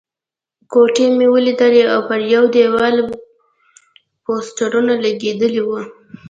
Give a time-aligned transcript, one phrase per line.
[0.71, 2.95] کوټې مې ولیدلې او پر یوه دېوال
[4.23, 5.79] پوسټرونه لګېدلي وو.